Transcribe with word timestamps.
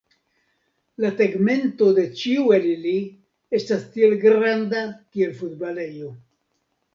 La 1.03 1.09
tegmento 1.17 1.89
de 1.99 2.05
ĉiu 2.21 2.45
el 2.59 2.65
ili 2.69 2.95
estas 3.59 3.85
tiel 3.99 4.17
granda 4.25 4.83
kiel 4.97 5.37
futbalejo. 5.43 6.11